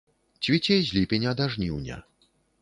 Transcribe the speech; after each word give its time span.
Цвіце 0.45 0.77
з 0.87 0.97
ліпеня 0.99 1.35
да 1.43 1.47
жніўня. 1.57 2.01